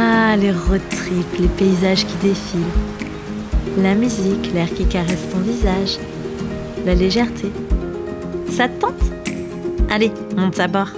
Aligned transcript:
Ah, 0.00 0.36
les 0.36 0.52
road 0.52 0.80
trips, 0.90 1.40
les 1.40 1.48
paysages 1.48 2.06
qui 2.06 2.14
défilent. 2.22 2.60
La 3.78 3.96
musique, 3.96 4.52
l'air 4.54 4.72
qui 4.72 4.86
caresse 4.86 5.28
ton 5.32 5.40
visage. 5.40 5.98
La 6.86 6.94
légèreté. 6.94 7.50
Ça 8.48 8.68
te 8.68 8.80
tente? 8.80 9.02
Allez, 9.90 10.12
monte 10.36 10.60
à 10.60 10.68
bord. 10.68 10.90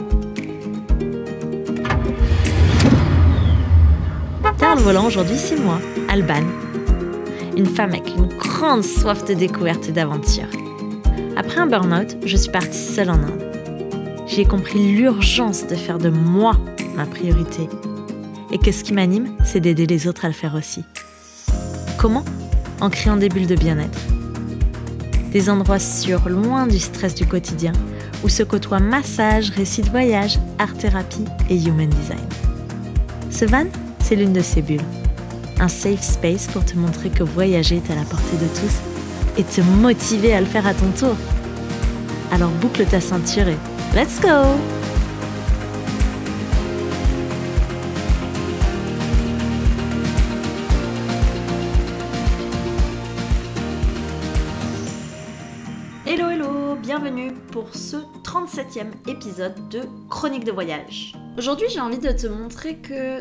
Derrière 4.58 4.76
le 4.76 4.82
volant 4.82 5.07
aujourd'hui, 5.07 5.39
c'est 5.39 5.58
moi, 5.58 5.79
Alban. 6.11 6.44
Une 7.57 7.64
femme 7.64 7.93
avec 7.93 8.07
une 8.14 8.29
grande 8.36 8.85
soif 8.85 9.25
de 9.25 9.32
découverte 9.32 9.89
et 9.89 9.93
d'aventure. 9.93 10.50
Après 11.39 11.58
un 11.58 11.67
burn-out, 11.67 12.18
je 12.26 12.36
suis 12.36 12.53
partie 12.53 12.76
seule 12.76 13.08
en 13.08 13.14
Inde. 13.14 13.46
J'ai 14.26 14.44
compris 14.44 14.93
l'urgence 14.93 15.67
de 15.67 15.75
faire 15.75 15.96
de 15.96 16.11
moi 16.11 16.58
ma 16.94 17.07
priorité. 17.07 17.67
Et 18.53 18.59
que 18.59 18.72
ce 18.72 18.82
qui 18.82 18.93
m'anime, 18.93 19.36
c'est 19.45 19.61
d'aider 19.61 19.86
les 19.86 20.09
autres 20.09 20.25
à 20.25 20.29
le 20.29 20.35
faire 20.35 20.54
aussi. 20.54 20.85
Comment? 21.99 22.25
En 22.81 22.91
créant 22.91 23.17
des 23.17 23.29
bulles 23.29 23.46
de 23.46 23.54
bien-être. 23.54 23.99
Des 25.32 25.49
endroits 25.49 25.79
sûrs, 25.79 26.29
loin 26.29 26.67
du 26.67 26.79
stress 26.79 27.14
du 27.14 27.27
quotidien, 27.27 27.72
où 28.25 28.29
se 28.29 28.43
côtoient 28.43 28.81
massage, 28.81 29.50
récits 29.50 29.82
de 29.82 29.91
voyage, 29.91 30.39
art-thérapie 30.58 31.25
et 31.49 31.57
human 31.57 31.89
design. 31.89 32.19
Ce 33.31 33.44
van, 33.44 33.67
c'est 34.00 34.17
l'une 34.17 34.33
de 34.33 34.41
ces 34.41 34.62
bulles. 34.62 34.80
Un 35.61 35.69
safe 35.69 36.03
space 36.03 36.47
pour 36.48 36.64
te 36.64 36.77
montrer 36.77 37.11
que 37.11 37.22
voyager 37.22 37.77
est 37.77 37.92
à 37.92 37.94
la 37.94 38.03
portée 38.03 38.36
de 38.36 38.47
tous 38.47 39.39
et 39.39 39.44
te 39.44 39.61
motiver 39.61 40.34
à 40.34 40.41
le 40.41 40.47
faire 40.47 40.67
à 40.67 40.75
ton 40.75 40.91
tour. 40.98 41.17
Alors 42.33 42.50
boucle 42.50 42.84
ta 42.86 43.00
ceinture 43.00 43.48
et 43.48 43.58
let's 43.94 44.20
go 44.20 44.80
bienvenue 56.91 57.33
pour 57.52 57.77
ce 57.77 57.98
37e 58.24 58.91
épisode 59.08 59.69
de 59.69 59.83
Chronique 60.08 60.42
de 60.42 60.50
voyage. 60.50 61.14
Aujourd'hui 61.38 61.69
j'ai 61.70 61.78
envie 61.78 62.00
de 62.00 62.10
te 62.10 62.27
montrer 62.27 62.78
que 62.78 63.20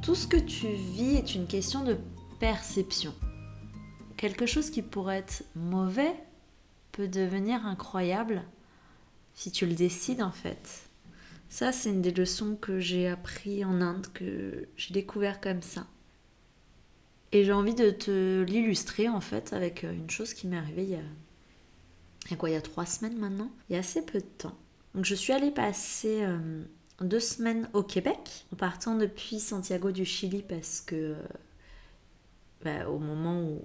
tout 0.00 0.14
ce 0.14 0.26
que 0.26 0.38
tu 0.38 0.68
vis 0.68 1.16
est 1.18 1.34
une 1.34 1.46
question 1.46 1.84
de 1.84 1.98
perception. 2.40 3.12
Quelque 4.16 4.46
chose 4.46 4.70
qui 4.70 4.80
pourrait 4.80 5.18
être 5.18 5.44
mauvais 5.54 6.14
peut 6.92 7.08
devenir 7.08 7.66
incroyable 7.66 8.42
si 9.34 9.52
tu 9.52 9.66
le 9.66 9.74
décides 9.74 10.22
en 10.22 10.32
fait. 10.32 10.88
Ça 11.50 11.72
c'est 11.72 11.90
une 11.90 12.00
des 12.00 12.10
leçons 12.10 12.56
que 12.56 12.80
j'ai 12.80 13.06
appris 13.06 13.66
en 13.66 13.82
Inde, 13.82 14.06
que 14.14 14.66
j'ai 14.78 14.94
découvert 14.94 15.42
comme 15.42 15.60
ça. 15.60 15.86
Et 17.32 17.44
j'ai 17.44 17.52
envie 17.52 17.74
de 17.74 17.90
te 17.90 18.40
l'illustrer 18.44 19.10
en 19.10 19.20
fait 19.20 19.52
avec 19.52 19.82
une 19.82 20.08
chose 20.08 20.32
qui 20.32 20.46
m'est 20.46 20.56
arrivée 20.56 20.84
il 20.84 20.90
y 20.92 20.96
a 20.96 21.02
il 22.26 22.30
y 22.30 22.34
a 22.34 22.36
quoi, 22.36 22.50
il 22.50 22.52
y 22.52 22.56
a 22.56 22.62
trois 22.62 22.86
semaines 22.86 23.18
maintenant? 23.18 23.50
Il 23.68 23.74
y 23.74 23.76
a 23.76 23.80
assez 23.80 24.02
peu 24.02 24.18
de 24.20 24.24
temps. 24.24 24.56
Donc 24.94 25.04
je 25.04 25.14
suis 25.14 25.32
allée 25.32 25.50
passer 25.50 26.22
euh, 26.22 26.62
deux 27.00 27.20
semaines 27.20 27.68
au 27.72 27.82
Québec, 27.82 28.46
en 28.52 28.56
partant 28.56 28.96
depuis 28.96 29.40
Santiago 29.40 29.90
du 29.90 30.04
Chili 30.04 30.42
parce 30.42 30.80
que 30.80 30.94
euh, 30.94 31.16
bah, 32.64 32.88
au 32.88 32.98
moment 32.98 33.42
où, 33.42 33.62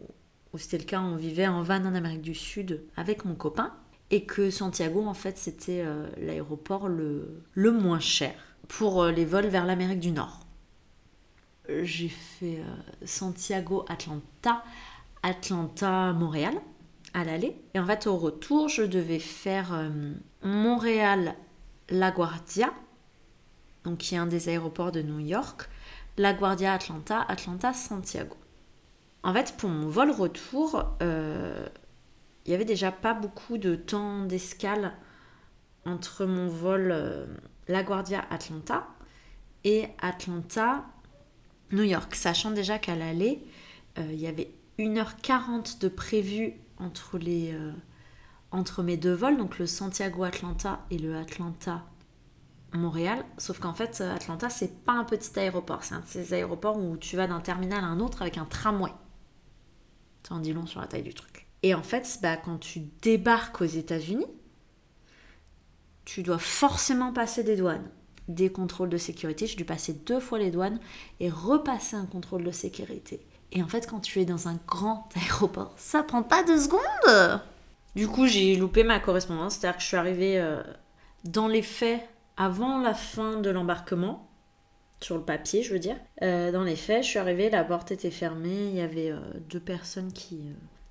où 0.53 0.58
c'était 0.58 0.78
le 0.78 0.85
cas, 0.85 1.02
on 1.02 1.16
vivait 1.16 1.47
en 1.47 1.61
van 1.63 1.85
en 1.85 1.94
Amérique 1.95 2.22
du 2.22 2.35
Sud 2.35 2.83
avec 2.95 3.25
mon 3.25 3.35
copain 3.35 3.73
et 4.09 4.25
que 4.25 4.50
Santiago 4.50 5.05
en 5.05 5.13
fait 5.13 5.38
c'était 5.38 5.83
euh, 5.85 6.08
l'aéroport 6.17 6.88
le, 6.88 7.44
le 7.53 7.72
moins 7.72 8.00
cher 8.00 8.34
pour 8.69 9.06
les 9.06 9.25
vols 9.25 9.47
vers 9.47 9.66
l'Amérique 9.66 10.00
du 10.00 10.12
Nord. 10.12 10.39
J'ai 11.84 12.07
fait 12.07 12.62
Santiago-Atlanta, 13.03 14.63
Atlanta-Montréal 15.22 16.56
à 17.17 17.23
l'aller. 17.23 17.55
Et 17.73 17.79
en 17.79 17.85
fait, 17.85 18.05
au 18.05 18.16
retour, 18.16 18.69
je 18.69 18.83
devais 18.83 19.17
faire 19.17 19.73
euh, 19.73 19.89
Montréal-LaGuardia, 20.44 22.72
donc 23.83 23.97
qui 23.97 24.13
est 24.13 24.19
un 24.19 24.28
des 24.28 24.50
aéroports 24.50 24.91
de 24.91 25.01
New 25.01 25.17
York, 25.19 25.67
LaGuardia 26.17 26.73
Atlanta, 26.73 27.25
Atlanta 27.27 27.73
Santiago. 27.73 28.38
En 29.23 29.33
fait, 29.33 29.56
pour 29.57 29.72
mon 29.72 29.88
vol 29.88 30.11
retour, 30.11 30.85
euh, 31.01 31.67
il 32.45 32.51
y 32.51 32.53
avait 32.53 32.66
déjà 32.66 32.91
pas 32.91 33.16
beaucoup 33.16 33.57
de 33.57 33.73
temps 33.75 34.25
d'escale 34.25 34.94
entre 35.85 36.25
mon 36.25 36.47
vol 36.47 36.91
euh, 36.91 37.25
LaGuardia 37.67 38.25
Atlanta 38.29 38.85
et 39.63 39.88
Atlanta 40.00 40.85
New 41.72 41.81
York, 41.81 42.13
sachant 42.13 42.51
déjà 42.51 42.77
qu'à 42.77 42.95
l'aller, 42.95 43.44
il 43.97 44.16
y 44.16 44.27
avait 44.27 44.51
1h40 44.77 45.81
de 45.81 45.88
prévu 45.89 46.53
entre, 46.79 47.17
les, 47.17 47.53
euh, 47.53 47.71
entre 48.51 48.83
mes 48.83 48.97
deux 48.97 49.13
vols, 49.13 49.38
donc 49.38 49.59
le 49.59 49.65
Santiago-Atlanta 49.65 50.85
et 50.91 50.97
le 50.97 51.17
Atlanta-Montréal. 51.17 53.25
Sauf 53.38 53.59
qu'en 53.59 53.73
fait, 53.73 54.01
Atlanta, 54.01 54.49
c'est 54.49 54.83
pas 54.83 54.93
un 54.93 55.03
petit 55.03 55.38
aéroport. 55.39 55.83
C'est 55.83 55.95
un 55.95 56.01
de 56.01 56.07
ces 56.07 56.33
aéroports 56.33 56.77
où 56.77 56.97
tu 56.97 57.15
vas 57.15 57.27
d'un 57.27 57.41
terminal 57.41 57.83
à 57.83 57.88
un 57.88 57.99
autre 57.99 58.21
avec 58.21 58.38
un 58.38 58.45
tramway. 58.45 58.91
Ça 60.27 60.35
en 60.35 60.39
dit 60.39 60.53
long 60.53 60.65
sur 60.65 60.81
la 60.81 60.88
taille 60.88 61.03
du 61.03 61.13
truc. 61.13 61.47
Et 61.63 61.73
en 61.73 61.83
fait, 61.83 62.19
bah, 62.21 62.38
quand 62.38 62.57
tu 62.57 62.81
débarques 63.01 63.61
aux 63.61 63.65
États-Unis, 63.65 64.27
tu 66.05 66.23
dois 66.23 66.38
forcément 66.38 67.11
passer 67.11 67.44
des 67.44 67.57
douanes, 67.57 67.89
des 68.29 68.49
contrôles 68.49 68.89
de 68.89 68.97
sécurité. 68.97 69.47
J'ai 69.47 69.57
dû 69.57 69.65
passer 69.65 69.94
deux 69.94 70.21
fois 70.21 70.39
les 70.39 70.51
douanes 70.51 70.79
et 71.19 71.29
repasser 71.29 71.97
un 71.97 72.05
contrôle 72.05 72.45
de 72.45 72.51
sécurité. 72.51 73.26
Et 73.52 73.63
en 73.63 73.68
fait, 73.68 73.88
quand 73.88 74.00
tu 74.00 74.19
es 74.19 74.25
dans 74.25 74.47
un 74.47 74.59
grand 74.68 75.08
aéroport, 75.16 75.74
ça 75.78 76.03
prend 76.03 76.24
pas 76.24 76.44
deux 76.44 76.59
secondes. 76.59 77.41
Du 77.96 78.08
coup, 78.08 78.28
j'ai 78.28 78.56
loupé 78.56 78.84
ma 78.84 79.00
correspondance, 79.00 79.56
c'est-à-dire 79.56 79.78
que 79.78 79.81
je 79.81 79.88
suis 79.88 79.97
arrivée 79.97 80.40
euh, 80.40 80.62
dans 81.24 81.47
les 81.47 81.62
faits 81.63 82.07
avant 82.36 82.80
la 82.80 82.94
fin 82.94 83.40
de 83.40 83.50
l'embarquement, 83.50 84.28
sur 85.02 85.16
le 85.16 85.24
papier, 85.24 85.63
je 85.63 85.74
veux 85.74 85.80
dire. 85.80 85.97
Euh, 86.22 86.52
dans 86.52 86.63
les 86.63 86.75
faits, 86.75 87.03
je 87.03 87.09
suis 87.09 87.19
arrivée, 87.19 87.50
la 87.50 87.63
porte 87.63 87.91
était 87.91 88.12
fermée, 88.12 88.69
il 88.69 88.75
y 88.75 88.81
avait 88.81 89.12
euh, 89.12 89.19
deux 89.50 89.59
personnes 89.59 90.12
qui, 90.12 90.40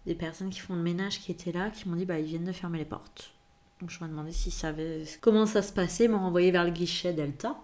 des 0.06 0.14
personnes 0.14 0.50
qui 0.50 0.60
font 0.60 0.74
le 0.74 0.82
ménage 0.82 1.20
qui 1.20 1.32
étaient 1.32 1.52
là, 1.52 1.70
qui 1.70 1.88
m'ont 1.88 1.96
dit 1.96 2.04
bah 2.04 2.18
ils 2.18 2.26
viennent 2.26 2.44
de 2.44 2.52
fermer 2.52 2.78
les 2.78 2.84
portes. 2.84 3.32
Donc 3.80 3.90
je 3.90 4.02
me 4.02 4.08
demandé 4.08 4.32
s'ils 4.32 4.52
savaient 4.52 5.04
comment 5.20 5.46
ça 5.46 5.62
se 5.62 5.72
passait, 5.72 6.08
m'ont 6.08 6.20
renvoyé 6.20 6.50
vers 6.50 6.64
le 6.64 6.70
guichet 6.70 7.12
Delta. 7.12 7.56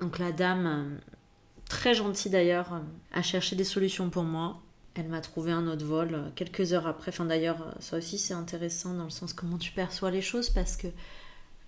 Donc 0.00 0.18
la 0.18 0.32
dame 0.32 1.00
très 1.70 1.94
gentille 1.94 2.30
d'ailleurs, 2.30 2.74
euh, 2.74 2.80
à 3.12 3.22
chercher 3.22 3.56
des 3.56 3.64
solutions 3.64 4.10
pour 4.10 4.24
moi. 4.24 4.60
Elle 4.94 5.08
m'a 5.08 5.20
trouvé 5.22 5.52
un 5.52 5.66
autre 5.68 5.86
vol 5.86 6.14
euh, 6.14 6.28
quelques 6.34 6.74
heures 6.74 6.86
après. 6.86 7.10
Enfin 7.10 7.24
d'ailleurs, 7.24 7.62
euh, 7.62 7.70
ça 7.78 7.96
aussi 7.96 8.18
c'est 8.18 8.34
intéressant 8.34 8.92
dans 8.92 9.04
le 9.04 9.10
sens 9.10 9.32
comment 9.32 9.56
tu 9.56 9.72
perçois 9.72 10.10
les 10.10 10.20
choses 10.20 10.50
parce 10.50 10.76
que 10.76 10.88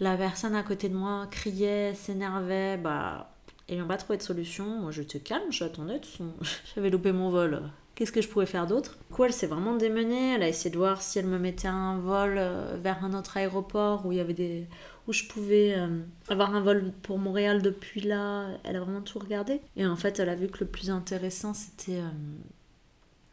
la 0.00 0.16
personne 0.16 0.56
à 0.56 0.62
côté 0.62 0.88
de 0.90 0.96
moi 0.96 1.28
criait, 1.30 1.94
s'énervait, 1.94 2.76
bah 2.76 3.30
n'ont 3.70 3.86
pas 3.86 3.96
trouvé 3.96 4.18
de 4.18 4.22
solution. 4.22 4.66
Moi 4.80 4.90
j'étais 4.90 5.20
calme, 5.20 5.50
j'attendais, 5.50 6.00
j'avais 6.74 6.90
loupé 6.90 7.12
mon 7.12 7.30
vol. 7.30 7.62
Qu'est-ce 8.02 8.10
que 8.10 8.20
je 8.20 8.26
pouvais 8.26 8.46
faire 8.46 8.66
d'autre 8.66 8.98
Du 9.08 9.14
coup, 9.14 9.22
elle 9.22 9.32
s'est 9.32 9.46
vraiment 9.46 9.76
démenée. 9.76 10.34
Elle 10.34 10.42
a 10.42 10.48
essayé 10.48 10.70
de 10.70 10.76
voir 10.76 11.00
si 11.00 11.20
elle 11.20 11.26
me 11.28 11.38
mettait 11.38 11.68
un 11.68 12.00
vol 12.00 12.34
vers 12.82 13.04
un 13.04 13.14
autre 13.14 13.36
aéroport 13.36 14.04
où 14.04 14.10
il 14.10 14.18
y 14.18 14.20
avait 14.20 14.34
des 14.34 14.66
où 15.06 15.12
je 15.12 15.24
pouvais 15.24 15.74
euh, 15.76 16.02
avoir 16.28 16.52
un 16.52 16.60
vol 16.60 16.92
pour 17.02 17.18
Montréal 17.18 17.62
depuis 17.62 18.00
là. 18.00 18.48
Elle 18.64 18.74
a 18.74 18.80
vraiment 18.80 19.02
tout 19.02 19.18
regardé. 19.18 19.60
Et 19.76 19.86
en 19.86 19.94
fait, 19.96 20.18
elle 20.18 20.28
a 20.28 20.34
vu 20.34 20.48
que 20.48 20.64
le 20.64 20.66
plus 20.66 20.90
intéressant, 20.90 21.54
c'était 21.54 22.00
euh, 22.00 22.08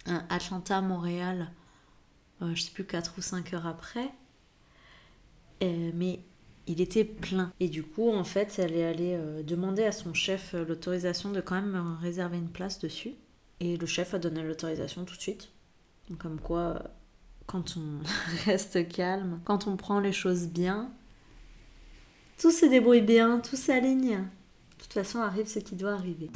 un 0.05 0.23
Atlanta-Montréal, 0.29 1.51
euh, 2.41 2.53
je 2.55 2.61
sais 2.61 2.71
plus, 2.71 2.85
4 2.85 3.15
ou 3.17 3.21
5 3.21 3.53
heures 3.53 3.67
après. 3.67 4.11
mais 5.61 6.19
il 6.67 6.81
était 6.81 7.05
plein. 7.05 7.51
Et 7.59 7.69
du 7.69 7.81
coup, 7.81 8.11
en 8.11 8.23
fait, 8.23 8.59
elle 8.59 8.75
est 8.75 8.85
allée 8.85 9.19
demander 9.43 9.85
à 9.85 9.91
son 9.91 10.13
chef 10.13 10.53
l'autorisation 10.53 11.31
de 11.31 11.41
quand 11.41 11.55
même 11.55 11.97
réserver 11.99 12.37
une 12.37 12.49
place 12.49 12.77
dessus. 12.77 13.15
Et 13.59 13.77
le 13.77 13.85
chef 13.85 14.13
a 14.13 14.19
donné 14.19 14.41
l'autorisation 14.43 15.05
tout 15.05 15.15
de 15.15 15.21
suite. 15.21 15.49
Comme 16.17 16.39
quoi, 16.39 16.83
quand 17.45 17.77
on 17.77 18.01
reste 18.45 18.87
calme, 18.87 19.41
quand 19.43 19.67
on 19.67 19.75
prend 19.75 19.99
les 19.99 20.13
choses 20.13 20.47
bien, 20.47 20.91
tout 22.37 22.51
se 22.51 22.65
débrouille 22.65 23.01
bien, 23.01 23.39
tout 23.39 23.57
s'aligne. 23.57 24.17
De 24.19 24.83
toute 24.83 24.93
façon, 24.93 25.19
arrive 25.19 25.47
ce 25.47 25.59
qui 25.59 25.75
doit 25.75 25.93
arriver. 25.93 26.31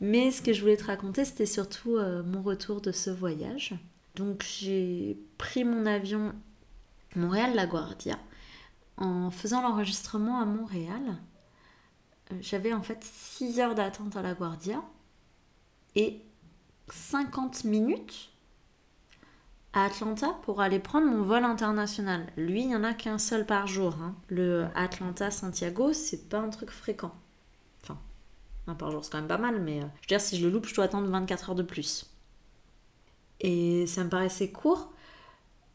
Mais 0.00 0.32
ce 0.32 0.42
que 0.42 0.52
je 0.52 0.60
voulais 0.62 0.76
te 0.76 0.84
raconter, 0.84 1.24
c'était 1.24 1.46
surtout 1.46 1.96
euh, 1.96 2.24
mon 2.24 2.42
retour 2.42 2.80
de 2.80 2.90
ce 2.90 3.08
voyage. 3.08 3.74
Donc 4.16 4.42
j'ai 4.42 5.16
pris 5.38 5.62
mon 5.62 5.86
avion 5.86 6.34
Montréal-LaGuardia. 7.14 8.18
En 8.96 9.30
faisant 9.30 9.62
l'enregistrement 9.62 10.40
à 10.40 10.44
Montréal, 10.44 11.18
euh, 12.30 12.36
j'avais 12.40 12.72
en 12.72 12.82
fait 12.82 13.02
6 13.04 13.58
heures 13.60 13.74
d'attente 13.74 14.16
à 14.16 14.22
LaGuardia 14.22 14.82
et 15.96 16.20
50 16.90 17.64
minutes 17.64 18.30
à 19.72 19.84
Atlanta 19.86 20.36
pour 20.42 20.60
aller 20.60 20.78
prendre 20.78 21.06
mon 21.08 21.22
vol 21.22 21.44
international. 21.44 22.26
Lui, 22.36 22.60
il 22.62 22.68
n'y 22.68 22.76
en 22.76 22.84
a 22.84 22.92
qu'un 22.92 23.18
seul 23.18 23.46
par 23.46 23.66
jour. 23.66 23.94
hein. 24.02 24.14
Le 24.28 24.66
Atlanta-Santiago, 24.74 25.92
c'est 25.94 26.28
pas 26.28 26.38
un 26.40 26.50
truc 26.50 26.70
fréquent. 26.70 27.12
Enfin, 27.82 27.98
un 28.66 28.74
par 28.74 28.90
jour, 28.90 29.02
c'est 29.04 29.10
quand 29.10 29.18
même 29.18 29.28
pas 29.28 29.38
mal, 29.38 29.60
mais 29.62 29.78
euh, 29.80 29.86
je 29.96 30.00
veux 30.02 30.06
dire, 30.08 30.20
si 30.20 30.36
je 30.36 30.46
le 30.46 30.52
loupe, 30.52 30.66
je 30.66 30.74
dois 30.74 30.84
attendre 30.84 31.08
24 31.08 31.50
heures 31.50 31.56
de 31.56 31.62
plus. 31.62 32.06
Et 33.40 33.86
ça 33.86 34.04
me 34.04 34.10
paraissait 34.10 34.50
court. 34.52 34.92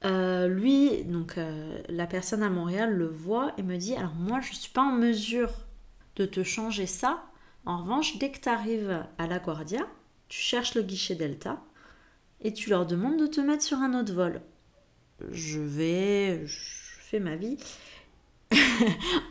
Euh, 0.06 0.48
lui, 0.48 1.04
donc 1.06 1.38
euh, 1.38 1.82
la 1.90 2.06
personne 2.06 2.44
à 2.44 2.50
Montréal 2.50 2.94
le 2.94 3.08
voit 3.08 3.54
et 3.58 3.64
me 3.64 3.78
dit 3.78 3.96
Alors, 3.96 4.14
moi, 4.14 4.40
je 4.42 4.54
suis 4.54 4.72
pas 4.72 4.84
en 4.84 4.92
mesure 4.92 5.52
de 6.16 6.26
te 6.26 6.44
changer 6.44 6.86
ça. 6.86 7.24
En 7.66 7.82
revanche, 7.82 8.18
dès 8.18 8.32
que 8.32 8.40
tu 8.40 8.50
arrives 8.50 9.04
à 9.18 9.28
La 9.28 9.40
Guardia, 9.40 9.86
tu 10.30 10.40
cherches 10.40 10.76
le 10.76 10.84
guichet 10.84 11.16
Delta 11.16 11.62
et 12.42 12.54
tu 12.54 12.70
leur 12.70 12.86
demandes 12.86 13.20
de 13.20 13.28
te 13.28 13.42
mettre 13.42 13.64
sur 13.64 13.80
un 13.80 14.00
autre 14.00 14.14
vol. 14.14 14.42
Je 15.32 15.60
vais, 15.60 16.46
je 16.46 16.60
fais 17.00 17.20
ma 17.20 17.36
vie. 17.36 17.58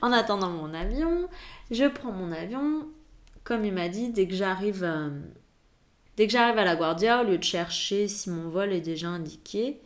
en 0.02 0.12
attendant 0.12 0.50
mon 0.50 0.74
avion, 0.74 1.28
je 1.70 1.84
prends 1.84 2.12
mon 2.12 2.32
avion. 2.32 2.88
Comme 3.44 3.64
il 3.64 3.72
m'a 3.72 3.88
dit, 3.88 4.10
dès 4.10 4.26
que 4.26 4.34
j'arrive, 4.34 4.82
euh, 4.82 5.10
dès 6.16 6.26
que 6.26 6.32
j'arrive 6.32 6.58
à 6.58 6.64
La 6.64 6.74
Guardia, 6.74 7.22
au 7.22 7.24
lieu 7.24 7.38
de 7.38 7.44
chercher 7.44 8.08
si 8.08 8.28
mon 8.30 8.48
vol 8.48 8.72
est 8.72 8.80
déjà 8.80 9.08
indiqué, 9.08 9.80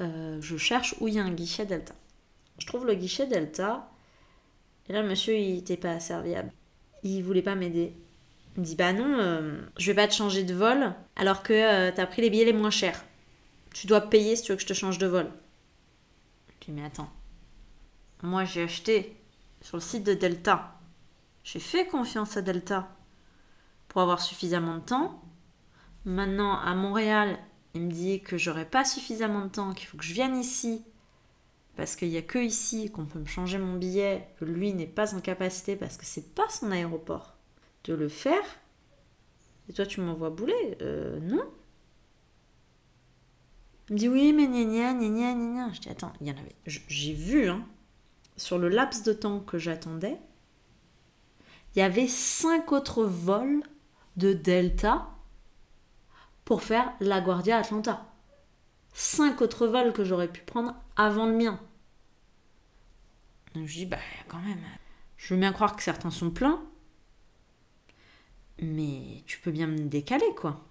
euh, 0.00 0.40
je 0.40 0.56
cherche 0.56 0.94
où 1.00 1.08
il 1.08 1.14
y 1.14 1.18
a 1.18 1.24
un 1.24 1.30
guichet 1.30 1.66
Delta. 1.66 1.94
Je 2.58 2.66
trouve 2.66 2.86
le 2.86 2.94
guichet 2.94 3.26
Delta. 3.26 3.90
Et 4.88 4.92
là, 4.92 5.02
le 5.02 5.08
monsieur, 5.08 5.36
il 5.36 5.54
n'était 5.54 5.76
pas 5.76 6.00
serviable. 6.00 6.52
Il 7.02 7.22
voulait 7.22 7.42
pas 7.42 7.54
m'aider. 7.54 7.94
Il 8.56 8.60
me 8.60 8.64
dit 8.64 8.76
Bah 8.76 8.92
non, 8.92 9.18
euh, 9.18 9.60
je 9.76 9.86
vais 9.90 9.94
pas 9.94 10.08
te 10.08 10.14
changer 10.14 10.44
de 10.44 10.54
vol 10.54 10.94
alors 11.16 11.42
que 11.42 11.52
euh, 11.52 11.92
t'as 11.94 12.06
pris 12.06 12.22
les 12.22 12.30
billets 12.30 12.44
les 12.44 12.52
moins 12.52 12.70
chers. 12.70 13.04
Tu 13.72 13.86
dois 13.86 14.02
payer 14.02 14.36
si 14.36 14.44
tu 14.44 14.52
veux 14.52 14.56
que 14.56 14.62
je 14.62 14.68
te 14.68 14.74
change 14.74 14.98
de 14.98 15.06
vol. 15.06 15.30
Je 16.60 16.66
dis 16.66 16.72
Mais 16.72 16.84
attends. 16.84 17.10
Moi, 18.22 18.44
j'ai 18.44 18.62
acheté 18.62 19.16
sur 19.60 19.76
le 19.76 19.82
site 19.82 20.04
de 20.04 20.14
Delta. 20.14 20.78
J'ai 21.42 21.60
fait 21.60 21.86
confiance 21.86 22.36
à 22.36 22.42
Delta 22.42 22.88
pour 23.88 24.00
avoir 24.00 24.20
suffisamment 24.20 24.76
de 24.76 24.82
temps. 24.82 25.22
Maintenant, 26.04 26.58
à 26.58 26.74
Montréal, 26.74 27.38
il 27.74 27.82
me 27.82 27.90
dit 27.90 28.20
que 28.20 28.38
j'aurai 28.38 28.64
pas 28.64 28.84
suffisamment 28.84 29.46
de 29.46 29.50
temps, 29.50 29.74
qu'il 29.74 29.86
faut 29.86 29.96
que 29.96 30.04
je 30.04 30.14
vienne 30.14 30.36
ici 30.36 30.84
parce 31.76 31.96
qu'il 31.96 32.08
n'y 32.08 32.16
a 32.16 32.22
que 32.22 32.38
ici 32.38 32.90
qu'on 32.90 33.06
peut 33.06 33.18
me 33.18 33.26
changer 33.26 33.58
mon 33.58 33.76
billet, 33.76 34.28
que 34.38 34.44
lui 34.44 34.72
n'est 34.72 34.86
pas 34.86 35.14
en 35.14 35.20
capacité 35.20 35.76
parce 35.76 35.96
que 35.96 36.06
c'est 36.06 36.34
pas 36.34 36.48
son 36.48 36.70
aéroport 36.70 37.34
de 37.84 37.94
le 37.94 38.08
faire. 38.08 38.44
Et 39.68 39.72
toi, 39.72 39.86
tu 39.86 40.00
m'envoies 40.00 40.30
bouler 40.30 40.78
euh, 40.82 41.18
Non. 41.20 41.44
Il 43.88 43.94
me 43.94 43.98
dit 43.98 44.08
oui, 44.08 44.32
mais 44.32 44.46
gna 44.46 44.64
gna 44.64 44.94
gna 44.94 45.08
gna 45.08 45.34
gna. 45.34 45.72
Je 45.72 45.80
dis 45.80 45.88
attends, 45.88 46.12
il 46.20 46.28
y 46.28 46.30
en 46.30 46.36
avait. 46.36 46.54
J'ai 46.66 47.12
vu, 47.12 47.48
hein, 47.48 47.66
sur 48.36 48.58
le 48.58 48.68
laps 48.68 49.02
de 49.02 49.12
temps 49.12 49.40
que 49.40 49.58
j'attendais, 49.58 50.18
il 51.74 51.80
y 51.80 51.82
avait 51.82 52.08
cinq 52.08 52.72
autres 52.72 53.04
vols 53.04 53.62
de 54.16 54.32
Delta 54.32 55.08
pour 56.44 56.62
faire 56.62 56.92
La 57.00 57.20
Guardia 57.20 57.58
Atlanta. 57.58 58.06
Cinq 58.92 59.42
autres 59.42 59.66
vols 59.66 59.92
que 59.92 60.04
j'aurais 60.04 60.28
pu 60.28 60.42
prendre 60.42 60.74
avant 60.96 61.26
le 61.26 61.34
mien. 61.34 61.60
Donc 63.54 63.66
je 63.66 63.74
dis, 63.74 63.86
bah 63.86 63.98
quand 64.28 64.40
même, 64.40 64.60
je 65.16 65.34
veux 65.34 65.40
bien 65.40 65.52
croire 65.52 65.76
que 65.76 65.82
certains 65.82 66.10
sont 66.10 66.30
pleins, 66.30 66.62
mais 68.60 69.22
tu 69.26 69.38
peux 69.40 69.50
bien 69.50 69.66
me 69.66 69.78
décaler, 69.78 70.34
quoi. 70.36 70.64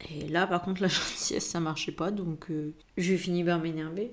Et 0.00 0.28
là, 0.28 0.46
par 0.46 0.62
contre, 0.62 0.82
la 0.82 0.88
gentillesse, 0.88 1.46
ça 1.46 1.60
marchait 1.60 1.92
pas, 1.92 2.10
donc 2.10 2.50
euh, 2.50 2.74
j'ai 2.96 3.16
fini 3.16 3.44
par 3.44 3.58
m'énerver. 3.58 4.12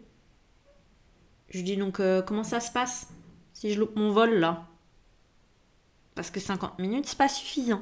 Je 1.49 1.61
dis 1.61 1.77
donc, 1.77 1.99
euh, 1.99 2.21
comment 2.21 2.43
ça 2.43 2.59
se 2.59 2.71
passe 2.71 3.09
si 3.53 3.71
je 3.71 3.79
loupe 3.79 3.95
mon 3.95 4.11
vol 4.11 4.35
là? 4.39 4.67
Parce 6.15 6.31
que 6.31 6.39
50 6.39 6.79
minutes, 6.79 7.05
c'est 7.05 7.17
pas 7.17 7.29
suffisant. 7.29 7.81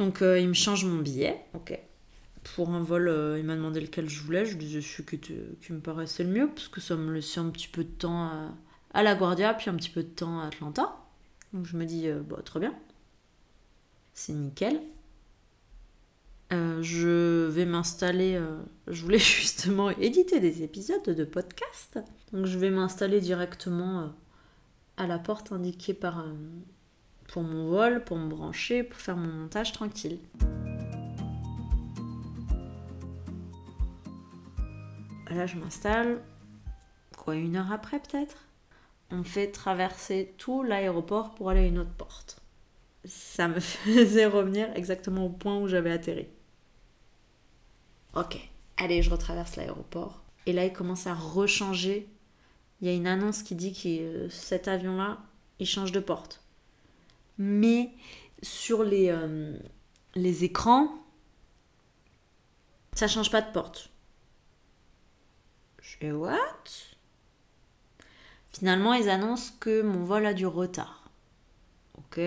Donc, 0.00 0.22
euh, 0.22 0.40
il 0.40 0.48
me 0.48 0.54
change 0.54 0.86
mon 0.86 0.98
billet, 0.98 1.44
ok. 1.52 1.78
Pour 2.54 2.70
un 2.70 2.82
vol, 2.82 3.08
euh, 3.08 3.38
il 3.38 3.44
m'a 3.44 3.54
demandé 3.54 3.82
lequel 3.82 4.08
je 4.08 4.22
voulais. 4.22 4.46
Je 4.46 4.56
disais 4.56 4.80
celui 4.80 5.04
qui, 5.04 5.34
qui 5.60 5.72
me 5.74 5.80
paraissait 5.80 6.24
le 6.24 6.30
mieux, 6.30 6.48
parce 6.48 6.68
que 6.68 6.80
ça 6.80 6.96
me 6.96 7.12
laissait 7.12 7.38
un 7.38 7.50
petit 7.50 7.68
peu 7.68 7.84
de 7.84 7.90
temps 7.90 8.54
à, 8.94 9.02
La 9.02 9.14
Guardia, 9.14 9.52
puis 9.52 9.68
un 9.68 9.74
petit 9.74 9.90
peu 9.90 10.02
de 10.02 10.08
temps 10.08 10.40
à 10.40 10.46
Atlanta. 10.46 10.96
Donc, 11.52 11.66
je 11.66 11.76
me 11.76 11.84
dis, 11.84 12.08
euh, 12.08 12.20
bah, 12.22 12.40
très 12.42 12.60
bien. 12.60 12.74
C'est 14.14 14.32
nickel. 14.32 14.80
Euh, 16.54 16.82
je 16.82 17.46
vais 17.48 17.66
m'installer. 17.66 18.42
je 18.86 19.02
voulais 19.02 19.18
justement 19.18 19.90
éditer 19.90 20.40
des 20.40 20.62
épisodes 20.62 21.04
de 21.04 21.24
podcast. 21.24 21.98
Donc 22.32 22.46
je 22.46 22.58
vais 22.58 22.70
m'installer 22.70 23.20
directement 23.20 24.14
à 24.96 25.06
la 25.06 25.18
porte 25.18 25.52
indiquée 25.52 25.94
par, 25.94 26.24
pour 27.30 27.44
mon 27.44 27.68
vol, 27.68 28.02
pour 28.02 28.16
me 28.16 28.28
brancher, 28.28 28.82
pour 28.82 29.00
faire 29.00 29.16
mon 29.16 29.32
montage 29.32 29.72
tranquille. 29.72 30.18
Là, 35.30 35.46
je 35.46 35.56
m'installe. 35.56 36.20
Quoi, 37.16 37.36
une 37.36 37.54
heure 37.54 37.70
après 37.70 38.00
peut-être? 38.00 38.36
On 39.12 39.18
me 39.18 39.22
fait 39.22 39.52
traverser 39.52 40.34
tout 40.38 40.64
l'aéroport 40.64 41.34
pour 41.36 41.50
aller 41.50 41.60
à 41.60 41.66
une 41.66 41.78
autre 41.78 41.94
porte. 41.96 42.42
Ça 43.04 43.46
me 43.46 43.60
faisait 43.60 44.26
revenir 44.26 44.68
exactement 44.74 45.26
au 45.26 45.30
point 45.30 45.56
où 45.58 45.68
j'avais 45.68 45.92
atterri. 45.92 46.26
Ok, 48.16 48.38
allez, 48.76 49.02
je 49.02 49.10
retraverse 49.10 49.54
l'aéroport. 49.54 50.24
Et 50.46 50.52
là, 50.52 50.64
il 50.64 50.72
commence 50.72 51.06
à 51.06 51.14
rechanger. 51.14 52.08
Il 52.80 52.88
y 52.88 52.90
a 52.90 52.94
une 52.94 53.06
annonce 53.06 53.44
qui 53.44 53.54
dit 53.54 53.72
que 53.72 53.88
euh, 53.88 54.30
cet 54.30 54.66
avion-là, 54.66 55.18
il 55.60 55.66
change 55.66 55.92
de 55.92 56.00
porte. 56.00 56.42
Mais 57.42 57.90
sur 58.42 58.84
les, 58.84 59.08
euh, 59.08 59.58
les 60.14 60.44
écrans, 60.44 60.90
ça 62.92 63.08
change 63.08 63.30
pas 63.30 63.40
de 63.40 63.50
porte. 63.50 63.90
Je 65.80 65.96
fais 65.96 66.12
what? 66.12 66.36
Finalement, 68.52 68.92
ils 68.92 69.08
annoncent 69.08 69.54
que 69.58 69.80
mon 69.80 70.04
vol 70.04 70.26
a 70.26 70.34
du 70.34 70.46
retard. 70.46 71.10
Ok, 71.96 72.20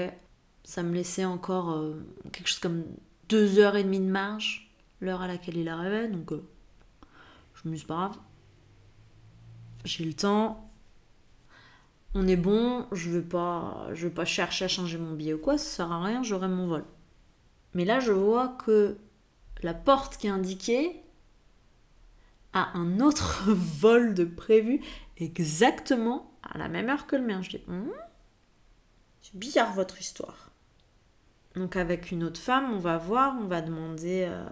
ça 0.63 0.81
me 0.81 0.95
laissait 0.95 1.25
encore 1.25 1.73
euh, 1.73 2.03
quelque 2.31 2.47
chose 2.47 2.57
comme 2.57 2.83
deux 3.29 3.59
heures 3.59 3.75
et 3.75 3.83
demie 3.83 3.99
de 3.99 4.09
marge, 4.09 4.75
l'heure 4.99 5.21
à 5.21 5.27
laquelle 5.27 5.57
il 5.57 5.69
arrivait, 5.69 6.07
donc 6.07 6.31
euh, 6.31 6.43
je 7.53 7.69
me 7.69 7.75
suis 7.75 7.85
pas 7.85 7.95
grave. 7.95 8.17
J'ai 9.85 10.05
le 10.05 10.15
temps. 10.15 10.72
On 12.15 12.27
est 12.27 12.35
bon, 12.35 12.85
je 12.91 13.09
vais 13.09 13.21
pas 13.21 13.87
je 13.93 14.07
pas 14.07 14.25
chercher 14.25 14.65
à 14.65 14.67
changer 14.67 14.97
mon 14.97 15.13
billet 15.13 15.33
ou 15.33 15.39
quoi, 15.39 15.57
ça 15.57 15.77
sert 15.77 15.91
à 15.91 16.03
rien, 16.03 16.21
j'aurai 16.23 16.47
mon 16.47 16.67
vol. 16.67 16.85
Mais 17.73 17.85
là, 17.85 17.99
je 17.99 18.11
vois 18.11 18.49
que 18.65 18.97
la 19.63 19.73
porte 19.73 20.17
qui 20.17 20.27
est 20.27 20.31
indiquée 20.31 21.01
a 22.53 22.77
un 22.77 22.99
autre 22.99 23.43
vol 23.47 24.13
de 24.13 24.25
prévu 24.25 24.81
exactement 25.17 26.31
à 26.43 26.57
la 26.57 26.67
même 26.67 26.89
heure 26.89 27.07
que 27.07 27.15
le 27.15 27.23
mien. 27.23 27.41
Je 27.41 27.57
dis, 27.57 27.63
Hum, 27.67 27.91
c'est 29.21 29.35
bizarre 29.35 29.73
votre 29.73 29.99
histoire. 29.99 30.51
Donc 31.55 31.75
avec 31.75 32.11
une 32.11 32.23
autre 32.23 32.39
femme, 32.39 32.71
on 32.73 32.79
va 32.79 32.97
voir, 32.97 33.35
on 33.39 33.45
va 33.45 33.61
demander, 33.61 34.25
euh, 34.27 34.45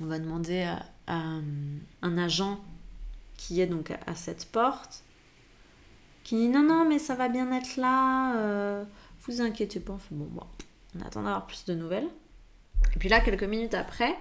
on 0.00 0.06
va 0.06 0.18
demander 0.18 0.62
à, 0.62 0.84
euh, 1.10 1.78
un 2.02 2.18
agent 2.18 2.60
qui 3.36 3.60
est 3.60 3.66
donc 3.66 3.90
à 3.90 4.14
cette 4.14 4.46
porte, 4.46 5.02
qui 6.24 6.36
dit 6.36 6.48
non 6.48 6.62
non 6.62 6.88
mais 6.88 6.98
ça 6.98 7.14
va 7.14 7.28
bien 7.28 7.50
être 7.52 7.76
là, 7.76 8.36
euh, 8.36 8.84
vous 9.22 9.40
inquiétez 9.40 9.80
pas. 9.80 9.94
On 9.94 9.98
fait, 9.98 10.14
bon 10.14 10.26
bon, 10.26 10.46
on 10.96 11.00
attend 11.00 11.22
d'avoir 11.22 11.46
plus 11.46 11.64
de 11.64 11.74
nouvelles. 11.74 12.08
Et 12.94 12.98
puis 12.98 13.08
là 13.08 13.20
quelques 13.20 13.44
minutes 13.44 13.74
après, 13.74 14.16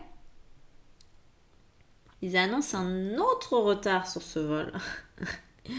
ils 2.22 2.38
annoncent 2.38 2.78
un 2.78 3.18
autre 3.18 3.58
retard 3.58 4.08
sur 4.08 4.22
ce 4.22 4.40
vol. 4.40 4.72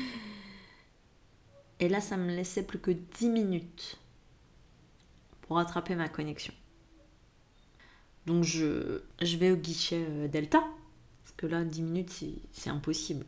Et 1.82 1.88
là, 1.88 2.00
ça 2.00 2.16
me 2.16 2.30
laissait 2.30 2.62
plus 2.62 2.78
que 2.78 2.92
10 2.92 3.28
minutes 3.28 3.98
pour 5.40 5.56
rattraper 5.56 5.96
ma 5.96 6.08
connexion. 6.08 6.54
Donc 8.26 8.44
je, 8.44 9.02
je 9.20 9.36
vais 9.36 9.50
au 9.50 9.56
guichet 9.56 10.06
euh, 10.08 10.28
Delta, 10.28 10.60
parce 10.60 11.34
que 11.36 11.46
là, 11.46 11.64
10 11.64 11.82
minutes, 11.82 12.24
c'est 12.52 12.70
impossible. 12.70 13.26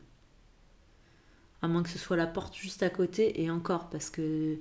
À 1.64 1.66
moins 1.66 1.82
que 1.82 1.88
ce 1.88 1.98
soit 1.98 2.18
la 2.18 2.26
porte 2.26 2.54
juste 2.54 2.82
à 2.82 2.90
côté, 2.90 3.42
et 3.42 3.50
encore, 3.50 3.88
parce 3.88 4.10
que 4.10 4.58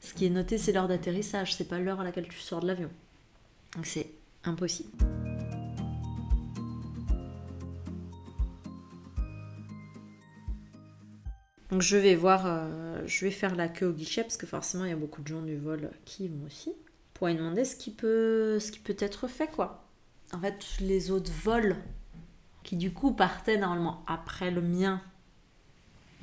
ce 0.00 0.12
qui 0.12 0.26
est 0.26 0.30
noté, 0.30 0.58
c'est 0.58 0.72
l'heure 0.72 0.88
d'atterrissage, 0.88 1.54
c'est 1.54 1.66
pas 1.66 1.78
l'heure 1.78 2.00
à 2.00 2.04
laquelle 2.04 2.28
tu 2.28 2.38
sors 2.38 2.60
de 2.60 2.66
l'avion. 2.66 2.90
Donc 3.74 3.86
c'est 3.86 4.10
impossible. 4.44 4.90
Donc 11.70 11.80
je 11.80 11.96
vais 11.96 12.14
voir, 12.14 12.42
euh, 12.44 13.02
je 13.06 13.24
vais 13.24 13.30
faire 13.30 13.56
la 13.56 13.68
queue 13.68 13.86
au 13.86 13.92
guichet 13.94 14.20
parce 14.20 14.36
que 14.36 14.46
forcément 14.46 14.84
il 14.84 14.90
y 14.90 14.92
a 14.92 14.96
beaucoup 14.96 15.22
de 15.22 15.28
gens 15.28 15.40
du 15.40 15.56
vol 15.56 15.92
qui 16.04 16.28
vont 16.28 16.44
aussi 16.44 16.74
pour 17.14 17.28
lui 17.28 17.36
demander 17.36 17.64
ce 17.64 17.74
qui 17.74 17.90
peut, 17.90 18.60
ce 18.60 18.70
qui 18.70 18.80
peut 18.80 18.96
être 18.98 19.28
fait 19.28 19.46
quoi. 19.46 19.88
En 20.34 20.40
fait 20.40 20.62
les 20.80 21.10
autres 21.10 21.32
vols 21.42 21.76
qui 22.64 22.76
du 22.76 22.92
coup 22.92 23.12
partait 23.12 23.56
normalement 23.56 24.04
après 24.06 24.50
le 24.50 24.60
mien, 24.60 25.00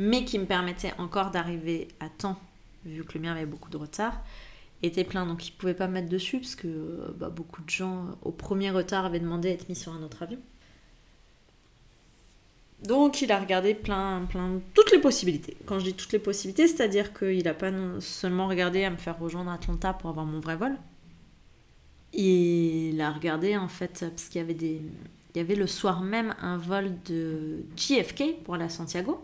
mais 0.01 0.25
qui 0.25 0.39
me 0.39 0.45
permettait 0.45 0.93
encore 0.97 1.29
d'arriver 1.29 1.87
à 1.99 2.09
temps, 2.09 2.39
vu 2.85 3.03
que 3.03 3.13
le 3.13 3.19
mien 3.19 3.33
avait 3.33 3.45
beaucoup 3.45 3.69
de 3.69 3.77
retard, 3.77 4.19
était 4.81 5.03
plein. 5.03 5.27
Donc 5.27 5.47
il 5.47 5.51
ne 5.51 5.57
pouvait 5.57 5.75
pas 5.75 5.87
mettre 5.87 6.09
dessus, 6.09 6.39
parce 6.39 6.55
que 6.55 7.13
bah, 7.19 7.29
beaucoup 7.29 7.61
de 7.61 7.69
gens, 7.69 8.17
au 8.23 8.31
premier 8.31 8.71
retard, 8.71 9.05
avaient 9.05 9.19
demandé 9.19 9.49
à 9.49 9.51
être 9.51 9.69
mis 9.69 9.75
sur 9.75 9.93
un 9.93 10.01
autre 10.01 10.23
avion. 10.23 10.39
Donc 12.83 13.21
il 13.21 13.31
a 13.31 13.39
regardé 13.39 13.75
plein, 13.75 14.25
plein, 14.27 14.59
toutes 14.73 14.91
les 14.91 14.97
possibilités. 14.97 15.55
Quand 15.67 15.77
je 15.77 15.85
dis 15.85 15.93
toutes 15.93 16.13
les 16.13 16.19
possibilités, 16.19 16.67
c'est-à-dire 16.67 17.13
qu'il 17.13 17.43
n'a 17.43 17.53
pas 17.53 17.71
seulement 17.99 18.47
regardé 18.47 18.83
à 18.83 18.89
me 18.89 18.97
faire 18.97 19.19
rejoindre 19.19 19.51
Atlanta 19.51 19.93
pour 19.93 20.09
avoir 20.09 20.25
mon 20.25 20.39
vrai 20.39 20.55
vol. 20.55 20.75
Il 22.13 22.99
a 23.01 23.11
regardé 23.11 23.55
en 23.55 23.67
fait, 23.67 23.99
parce 23.99 24.29
qu'il 24.29 24.41
y 24.41 24.43
avait 24.43 24.55
des... 24.55 24.81
Il 25.33 25.37
y 25.37 25.41
avait 25.41 25.55
le 25.55 25.67
soir 25.67 26.01
même 26.01 26.35
un 26.41 26.57
vol 26.57 26.91
de 27.05 27.63
JFK 27.77 28.43
pour 28.43 28.55
à 28.55 28.67
Santiago. 28.67 29.23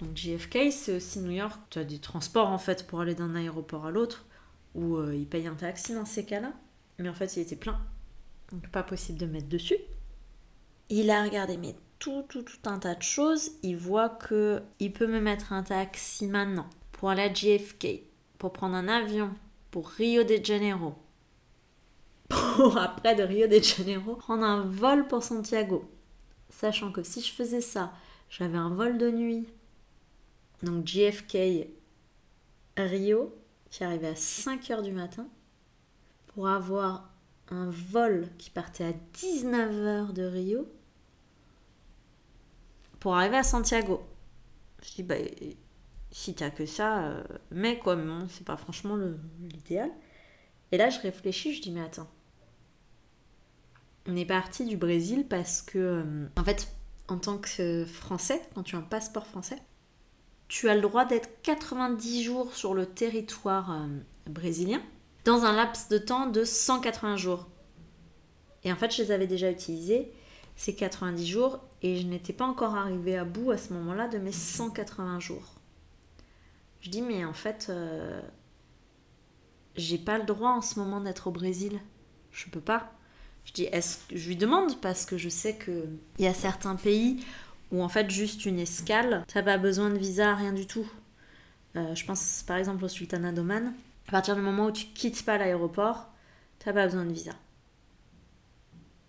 Donc 0.00 0.16
JFK, 0.16 0.72
c'est 0.72 0.96
aussi 0.96 1.20
New 1.20 1.30
York. 1.30 1.60
Tu 1.70 1.78
as 1.78 1.84
des 1.84 1.98
transports 1.98 2.48
en 2.48 2.58
fait 2.58 2.86
pour 2.86 3.00
aller 3.00 3.14
d'un 3.14 3.34
aéroport 3.34 3.86
à 3.86 3.90
l'autre, 3.90 4.26
où 4.74 4.96
euh, 4.96 5.14
il 5.14 5.26
paye 5.26 5.46
un 5.46 5.54
taxi 5.54 5.94
dans 5.94 6.04
ces 6.04 6.24
cas-là. 6.24 6.52
Mais 6.98 7.08
en 7.08 7.14
fait, 7.14 7.36
il 7.36 7.40
était 7.40 7.56
plein. 7.56 7.78
Donc 8.52 8.68
pas 8.68 8.82
possible 8.82 9.18
de 9.18 9.26
mettre 9.26 9.48
dessus. 9.48 9.78
Il 10.90 11.10
a 11.10 11.22
regardé 11.22 11.56
mais 11.56 11.74
tout, 11.98 12.24
tout, 12.28 12.42
tout 12.42 12.68
un 12.68 12.78
tas 12.78 12.94
de 12.94 13.02
choses. 13.02 13.52
Il 13.62 13.76
voit 13.76 14.08
que 14.08 14.62
il 14.80 14.92
peut 14.92 15.06
me 15.06 15.20
mettre 15.20 15.52
un 15.52 15.62
taxi 15.62 16.26
maintenant 16.26 16.68
pour 16.92 17.10
aller 17.10 17.22
à 17.22 17.32
JFK, 17.32 18.02
pour 18.38 18.52
prendre 18.52 18.74
un 18.74 18.88
avion 18.88 19.30
pour 19.70 19.88
Rio 19.88 20.22
de 20.22 20.38
Janeiro, 20.40 20.94
pour 22.28 22.78
après 22.78 23.16
de 23.16 23.24
Rio 23.24 23.48
de 23.48 23.60
Janeiro 23.60 24.14
prendre 24.14 24.44
un 24.44 24.62
vol 24.62 25.08
pour 25.08 25.22
Santiago. 25.22 25.90
Sachant 26.48 26.92
que 26.92 27.02
si 27.02 27.20
je 27.20 27.32
faisais 27.32 27.60
ça, 27.60 27.92
j'avais 28.30 28.58
un 28.58 28.68
vol 28.68 28.98
de 28.98 29.10
nuit. 29.10 29.48
Donc 30.64 30.86
JFK 30.86 31.68
Rio 32.76 33.34
qui 33.70 33.84
arrivait 33.84 34.08
à 34.08 34.14
5h 34.14 34.82
du 34.82 34.92
matin 34.92 35.28
pour 36.28 36.48
avoir 36.48 37.10
un 37.48 37.70
vol 37.70 38.28
qui 38.38 38.50
partait 38.50 38.84
à 38.84 38.92
19h 39.14 40.12
de 40.12 40.22
Rio 40.24 40.66
pour 42.98 43.14
arriver 43.14 43.36
à 43.36 43.42
Santiago. 43.42 44.02
Je 44.82 44.94
dis, 44.94 45.02
bah, 45.02 45.16
si 46.10 46.34
t'as 46.34 46.50
que 46.50 46.64
ça, 46.64 47.04
euh, 47.04 47.22
mais 47.50 47.78
quoi, 47.78 47.96
mais 47.96 48.26
c'est 48.30 48.46
pas 48.46 48.56
franchement 48.56 48.96
l'idéal. 49.40 49.90
Et 50.72 50.78
là, 50.78 50.88
je 50.88 51.00
réfléchis, 51.00 51.54
je 51.54 51.62
dis, 51.62 51.70
mais 51.70 51.82
attends. 51.82 52.08
On 54.06 54.16
est 54.16 54.24
parti 54.24 54.64
du 54.64 54.76
Brésil 54.76 55.26
parce 55.28 55.60
que, 55.62 55.78
euh, 55.78 56.26
en 56.36 56.44
fait, 56.44 56.74
en 57.08 57.18
tant 57.18 57.38
que 57.38 57.84
Français, 57.84 58.40
quand 58.54 58.62
tu 58.62 58.76
as 58.76 58.78
un 58.78 58.82
passeport 58.82 59.26
français, 59.26 59.58
tu 60.54 60.68
as 60.68 60.76
le 60.76 60.80
droit 60.80 61.04
d'être 61.04 61.42
90 61.42 62.22
jours 62.22 62.54
sur 62.54 62.74
le 62.74 62.86
territoire 62.86 63.72
euh, 63.72 63.88
brésilien 64.30 64.80
dans 65.24 65.44
un 65.44 65.52
laps 65.52 65.88
de 65.88 65.98
temps 65.98 66.28
de 66.28 66.44
180 66.44 67.16
jours. 67.16 67.48
Et 68.62 68.72
en 68.72 68.76
fait, 68.76 68.94
je 68.94 69.02
les 69.02 69.10
avais 69.10 69.26
déjà 69.26 69.50
utilisés, 69.50 70.12
ces 70.54 70.76
90 70.76 71.26
jours, 71.26 71.58
et 71.82 71.96
je 71.96 72.06
n'étais 72.06 72.32
pas 72.32 72.44
encore 72.44 72.76
arrivée 72.76 73.18
à 73.18 73.24
bout 73.24 73.50
à 73.50 73.58
ce 73.58 73.72
moment-là 73.72 74.06
de 74.06 74.18
mes 74.18 74.30
180 74.30 75.18
jours. 75.18 75.54
Je 76.82 76.88
dis, 76.88 77.02
mais 77.02 77.24
en 77.24 77.34
fait, 77.34 77.66
euh, 77.68 78.22
j'ai 79.74 79.98
pas 79.98 80.18
le 80.18 80.24
droit 80.24 80.50
en 80.50 80.62
ce 80.62 80.78
moment 80.78 81.00
d'être 81.00 81.26
au 81.26 81.32
Brésil. 81.32 81.80
Je 82.30 82.48
peux 82.48 82.60
pas. 82.60 82.92
Je 83.44 83.52
dis, 83.54 83.64
est-ce 83.64 83.98
que 84.06 84.16
je 84.16 84.28
lui 84.28 84.36
demande 84.36 84.80
parce 84.80 85.04
que 85.04 85.18
je 85.18 85.28
sais 85.28 85.56
que 85.56 85.88
il 86.20 86.24
y 86.24 86.28
a 86.28 86.32
certains 86.32 86.76
pays 86.76 87.24
où 87.74 87.82
en 87.82 87.88
fait 87.88 88.08
juste 88.08 88.46
une 88.46 88.60
escale, 88.60 89.24
t'as 89.26 89.42
pas 89.42 89.58
besoin 89.58 89.90
de 89.90 89.98
visa, 89.98 90.34
rien 90.34 90.52
du 90.52 90.66
tout. 90.66 90.88
Euh, 91.76 91.94
je 91.94 92.04
pense 92.06 92.44
par 92.46 92.56
exemple 92.56 92.84
au 92.84 92.88
Sultanat 92.88 93.32
d'Oman. 93.32 93.74
À 94.08 94.12
partir 94.12 94.36
du 94.36 94.42
moment 94.42 94.66
où 94.66 94.70
tu 94.70 94.86
quittes 94.86 95.24
pas 95.24 95.38
l'aéroport, 95.38 96.08
t'as 96.60 96.72
pas 96.72 96.84
besoin 96.84 97.04
de 97.04 97.12
visa. 97.12 97.32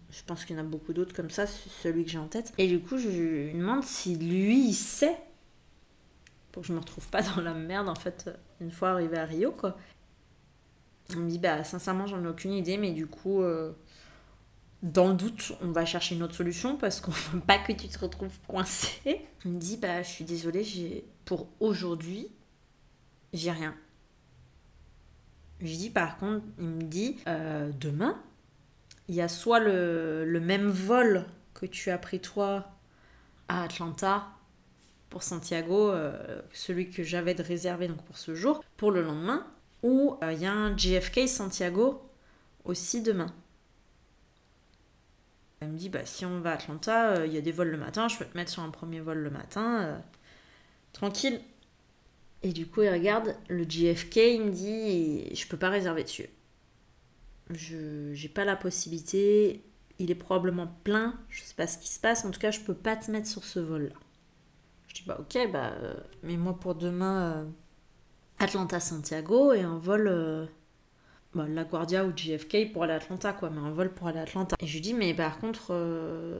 Je 0.10 0.24
pense 0.25 0.45
qu'il 0.45 0.55
y 0.55 0.60
en 0.60 0.63
a 0.63 0.65
beaucoup 0.65 0.93
d'autres 0.93 1.13
comme 1.13 1.29
ça, 1.29 1.45
celui 1.45 2.05
que 2.05 2.10
j'ai 2.10 2.17
en 2.17 2.27
tête. 2.27 2.53
Et 2.57 2.67
du 2.67 2.79
coup, 2.79 2.98
je 2.98 3.10
lui 3.10 3.53
demande 3.53 3.84
si 3.84 4.15
lui, 4.15 4.69
il 4.69 4.74
sait, 4.74 5.17
pour 6.51 6.62
que 6.62 6.69
je 6.69 6.74
me 6.74 6.79
retrouve 6.79 7.07
pas 7.10 7.22
dans 7.22 7.41
la 7.41 7.53
merde, 7.53 7.89
en 7.89 7.95
fait, 7.95 8.29
une 8.62 8.72
fois 8.72 8.91
arrivé 8.91 9.17
à 9.17 9.25
Rio, 9.25 9.51
quoi. 9.51 9.77
On 11.15 11.19
me 11.19 11.29
dit, 11.29 11.38
bah, 11.38 11.65
sincèrement, 11.65 12.07
j'en 12.07 12.24
ai 12.24 12.27
aucune 12.27 12.53
idée, 12.53 12.77
mais 12.77 12.91
du 12.91 13.07
coup, 13.07 13.41
euh, 13.41 13.74
dans 14.86 15.08
le 15.08 15.15
doute, 15.15 15.54
on 15.62 15.72
va 15.72 15.84
chercher 15.84 16.13
une 16.13 16.22
autre 16.22 16.36
solution 16.36 16.77
parce 16.77 17.01
qu'on 17.01 17.12
veut 17.12 17.39
pas 17.39 17.58
que 17.58 17.72
tu 17.72 17.88
te 17.88 17.98
retrouves 17.98 18.38
coincé. 18.48 19.25
Il 19.44 19.51
me 19.51 19.58
dit, 19.58 19.77
bah, 19.77 20.04
je 20.04 20.10
suis 20.10 20.25
désolée, 20.25 20.63
j'ai... 20.63 21.06
pour 21.25 21.48
aujourd'hui, 21.60 22.30
j'ai 23.34 23.51
rien. 23.51 23.75
Je 25.60 25.74
dis, 25.75 25.89
par 25.89 26.18
contre, 26.18 26.46
il 26.60 26.68
me 26.68 26.84
dit, 26.84 27.18
euh, 27.27 27.72
demain, 27.80 28.22
il 29.08 29.15
y 29.15 29.22
a 29.22 29.27
soit 29.27 29.60
le, 29.60 30.39
même 30.39 30.68
vol 30.68 31.25
que 31.56 31.65
tu 31.65 31.89
as 31.89 31.98
pris 31.98 32.20
toi 32.20 32.70
à 33.48 33.63
Atlanta 33.63 34.27
pour 35.10 35.24
Santiago, 35.24 35.89
euh, 35.89 36.42
celui 36.54 36.92
que 36.92 37.01
j'avais 37.01 37.34
de 37.34 37.42
réservé 37.42 37.88
donc 37.88 38.04
pour 38.04 38.18
ce 38.20 38.36
jour, 38.36 38.63
pour 38.77 38.92
le 38.92 39.01
lendemain, 39.01 39.48
ou 39.82 40.18
euh, 40.22 40.34
il 40.34 40.42
y 40.42 40.46
a 40.46 40.54
un 40.54 40.77
JFK 40.77 41.27
Santiago 41.27 42.04
aussi 42.65 43.01
demain. 43.01 43.34
Elle 45.59 45.69
me 45.69 45.77
dit 45.77 45.89
bah 45.89 46.05
si 46.05 46.25
on 46.25 46.39
va 46.41 46.51
à 46.51 46.53
Atlanta, 46.55 47.12
euh, 47.12 47.27
il 47.27 47.33
y 47.33 47.38
a 47.38 47.41
des 47.41 47.51
vols 47.51 47.69
le 47.69 47.77
matin, 47.77 48.07
je 48.07 48.17
peux 48.17 48.25
te 48.25 48.38
mettre 48.38 48.51
sur 48.51 48.62
un 48.63 48.69
premier 48.69 49.00
vol 49.00 49.19
le 49.19 49.29
matin, 49.29 50.01
tranquille. 50.93 51.39
Et 52.43 52.51
du 52.51 52.67
coup 52.67 52.83
il 52.83 52.89
regarde 52.89 53.35
le 53.50 53.63
JFK, 53.63 54.17
il 54.17 54.43
me 54.43 54.51
dit 54.51 55.33
je 55.33 55.47
peux 55.47 55.57
pas 55.57 55.69
réserver 55.69 56.03
dessus 56.03 56.29
je 57.51 58.13
j'ai 58.13 58.29
pas 58.29 58.45
la 58.45 58.55
possibilité, 58.55 59.63
il 60.00 60.12
est 60.12 60.15
probablement 60.15 60.67
plein, 60.83 61.15
je 61.29 61.41
sais 61.41 61.53
pas 61.55 61.67
ce 61.67 61.77
qui 61.77 61.89
se 61.89 62.00
passe, 62.00 62.25
en 62.25 62.31
tout 62.31 62.39
cas 62.39 62.51
je 62.51 62.62
peux 62.62 62.74
pas 62.74 62.95
te 62.95 63.12
mettre 63.12 63.27
sur 63.27 63.43
ce 63.43 63.59
vol-là. 63.59 63.95
Je 64.88 64.95
dis 64.95 65.03
bah 65.05 65.17
ok, 65.19 65.51
bah 65.51 65.74
euh, 65.81 65.95
mais 66.24 66.38
moi 66.38 66.57
pour 66.59 66.75
demain 66.75 67.21
euh, 67.21 67.45
Atlanta 68.39 68.79
Santiago 68.79 69.53
et 69.53 69.62
un 69.62 69.77
vol 69.77 70.07
euh, 70.07 70.45
bah, 71.36 71.46
La 71.48 71.63
Guardia 71.63 72.06
ou 72.06 72.13
JFK 72.15 72.72
pour 72.74 72.84
aller 72.84 72.94
à 72.94 72.98
Atlanta 72.98 73.34
quoi, 73.34 73.50
mais 73.50 73.60
un 73.60 73.72
vol 73.72 73.94
pour 73.94 74.08
aller 74.08 74.20
à 74.20 74.24
Atlanta. 74.24 74.56
Et 74.60 74.68
je 74.68 74.74
lui 74.74 74.82
dis 74.82 74.94
mais 74.94 75.13
par 75.13 75.39
contre 75.39 75.74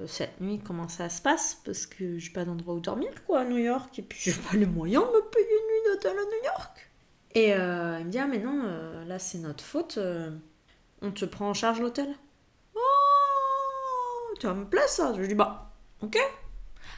cette 0.08 0.42
nuit 0.42 0.60
comment 0.60 0.88
ça 0.88 1.10
se 1.10 1.22
passe? 1.22 1.62
Parce 1.66 1.86
que 1.86 2.18
j'ai 2.18 2.32
pas 2.32 2.46
d'endroit 2.46 2.74
où 2.74 2.80
dormir 2.80 3.10
quoi 3.28 3.42
à 3.42 3.46
New 3.46 3.58
York 3.58 4.00
et 4.00 4.02
puis 4.02 4.20
j'ai 4.20 4.34
pas 4.34 4.58
les 4.58 4.66
moyens 4.66 5.04
de 5.04 5.10
me 5.10 5.22
payer 5.30 5.46
une 5.46 5.68
nuit 5.68 5.94
d'hôtel 5.94 6.18
à 6.18 6.24
New 6.24 6.44
York. 6.46 6.92
Et 7.36 7.50
il 7.50 8.06
me 8.06 8.10
dit 8.10 8.20
ah 8.20 8.28
mais 8.28 8.40
non 8.40 8.64
là 9.06 9.20
c'est 9.20 9.40
notre 9.40 9.64
faute 9.64 10.00
on 11.02 11.12
te 11.12 11.26
prend 11.26 11.50
en 11.50 11.54
charge 11.54 11.82
l'hôtel 11.82 12.08
Oh, 12.76 14.40
ça 14.42 14.54
me 14.54 14.66
plaît 14.66 14.88
ça? 14.88 15.14
Je 15.14 15.20
lui 15.20 15.28
dis, 15.28 15.36
bah, 15.36 15.72
ok. 16.02 16.18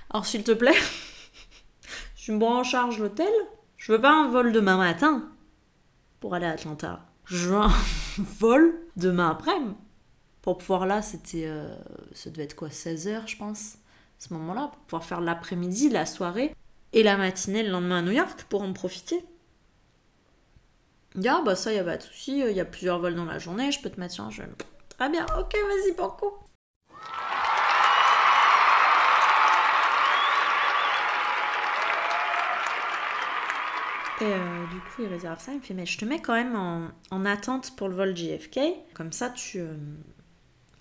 Alors 0.10 0.25
s'il 0.25 0.44
te 0.44 0.51
plaît, 0.51 0.77
tu 2.16 2.32
me 2.32 2.39
prends 2.39 2.60
en 2.60 2.63
charge 2.63 3.00
l'hôtel. 3.00 3.32
Je 3.75 3.92
veux 3.92 4.01
pas 4.01 4.12
un 4.12 4.30
vol 4.30 4.51
demain 4.51 4.77
matin 4.77 5.30
pour 6.20 6.34
aller 6.34 6.46
à 6.46 6.51
Atlanta. 6.51 7.06
Un 7.31 7.69
vol 8.39 8.74
demain 8.96 9.29
après. 9.29 9.57
Pour 10.41 10.57
pouvoir 10.57 10.86
là, 10.86 11.01
c'était. 11.01 11.46
Euh, 11.46 11.75
ça 12.13 12.29
devait 12.29 12.43
être 12.43 12.55
quoi 12.55 12.69
16h, 12.69 13.27
je 13.27 13.38
pense, 13.38 13.75
à 13.75 14.27
ce 14.27 14.34
moment-là. 14.34 14.69
Pour 14.72 14.79
pouvoir 14.81 15.03
faire 15.03 15.22
l'après-midi, 15.22 15.89
la 15.89 16.05
soirée 16.05 16.55
et 16.93 17.03
la 17.03 17.17
matinée 17.17 17.63
le 17.63 17.69
lendemain 17.69 18.00
à 18.00 18.01
New 18.01 18.12
York 18.12 18.46
pour 18.50 18.62
en 18.62 18.72
profiter. 18.74 19.25
Il 21.15 21.27
ah 21.27 21.41
bah 21.43 21.55
ça, 21.55 21.74
il 21.74 21.79
a 21.79 21.84
pas 21.84 21.98
de 21.98 22.03
souci, 22.03 22.39
il 22.39 22.55
y 22.55 22.60
a 22.60 22.65
plusieurs 22.65 23.00
vols 23.00 23.15
dans 23.15 23.25
la 23.25 23.39
journée, 23.39 23.72
je 23.72 23.81
peux 23.81 23.89
te 23.89 24.00
mettre 24.00 24.13
sur 24.13 24.24
un 24.24 24.29
jeu. 24.29 24.43
Très 24.89 25.10
bien, 25.10 25.25
ok, 25.38 25.53
vas-y, 25.53 25.96
beaucoup. 25.96 26.47
Et 34.19 34.25
euh, 34.25 34.65
du 34.71 34.79
coup, 34.79 35.03
il 35.03 35.07
réserve 35.07 35.39
ça. 35.39 35.51
Il 35.51 35.59
me 35.59 35.62
fait, 35.62 35.75
mais 35.75 35.86
je 35.86 35.97
te 35.97 36.05
mets 36.05 36.19
quand 36.19 36.33
même 36.33 36.55
en, 36.55 37.25
attente 37.25 37.75
pour 37.75 37.88
le 37.88 37.95
vol 37.95 38.17
JFK. 38.17 38.59
Comme 38.95 39.12
ça, 39.12 39.29
tu, 39.29 39.59
euh, 39.59 39.75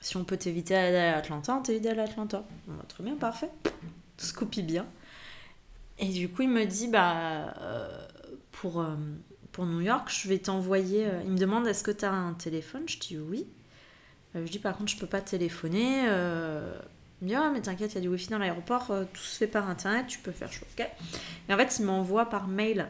si 0.00 0.16
on 0.16 0.24
peut 0.24 0.38
t'éviter 0.38 0.74
d'aller 0.74 0.96
à 0.96 1.18
Atlanta, 1.18 1.54
on 1.54 1.62
t'évite 1.62 1.84
d'aller 1.84 2.00
à 2.00 2.04
Atlanta. 2.04 2.44
Bah, 2.66 2.84
très 2.88 3.04
bien, 3.04 3.14
parfait. 3.16 3.50
Scoopy 4.16 4.62
bien. 4.62 4.86
Et 5.98 6.08
du 6.08 6.30
coup, 6.30 6.42
il 6.42 6.48
me 6.48 6.64
dit, 6.64 6.88
bah, 6.88 7.54
euh, 7.60 8.06
pour, 8.52 8.84
pour 9.52 9.66
New 9.66 9.82
York, 9.82 10.10
je 10.10 10.28
vais 10.28 10.38
t'envoyer. 10.38 11.06
Il 11.24 11.32
me 11.32 11.38
demande 11.38 11.66
est-ce 11.66 11.84
que 11.84 11.90
tu 11.90 12.06
as 12.06 12.12
un 12.12 12.32
téléphone? 12.32 12.84
Je 12.86 12.98
dis 12.98 13.18
oui. 13.18 13.46
Je 14.34 14.50
dis 14.50 14.58
par 14.58 14.76
contre, 14.76 14.90
je 14.90 14.98
peux 14.98 15.06
pas 15.06 15.20
téléphoner. 15.20 16.04
Il 16.04 17.24
me 17.24 17.28
dit 17.28 17.34
ah, 17.34 17.50
mais 17.52 17.60
t'inquiète, 17.60 17.92
il 17.92 17.94
y 17.96 17.98
a 17.98 18.00
du 18.00 18.08
wifi 18.08 18.28
dans 18.28 18.38
l'aéroport, 18.38 18.92
tout 19.12 19.22
se 19.22 19.36
fait 19.36 19.46
par 19.46 19.68
internet, 19.68 20.06
tu 20.06 20.18
peux 20.18 20.32
faire 20.32 20.50
chaud. 20.50 20.66
Ok? 20.78 20.86
Et 21.48 21.54
en 21.54 21.56
fait, 21.58 21.78
il 21.78 21.84
m'envoie 21.84 22.26
par 22.26 22.48
mail 22.48 22.88